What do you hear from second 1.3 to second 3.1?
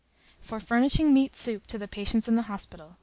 soup to the patients in the hospital.